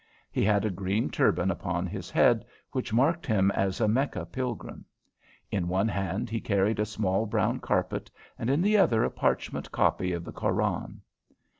He 0.31 0.43
had 0.43 0.65
a 0.65 0.71
green 0.71 1.11
turban 1.11 1.51
upon 1.51 1.85
his 1.85 2.09
head, 2.09 2.43
which 2.71 2.91
marked 2.91 3.27
him 3.27 3.51
as 3.51 3.79
a 3.79 3.87
Mecca 3.87 4.25
pilgrim. 4.25 4.83
In 5.51 5.67
one 5.67 5.87
hand 5.87 6.27
he 6.27 6.41
carried 6.41 6.79
a 6.79 6.87
small 6.87 7.27
brown 7.27 7.59
carpet, 7.59 8.09
and 8.39 8.49
in 8.49 8.63
the 8.63 8.77
other 8.77 9.03
a 9.03 9.11
parchment 9.11 9.71
copy 9.71 10.11
of 10.11 10.23
the 10.25 10.31
Koran. 10.31 11.01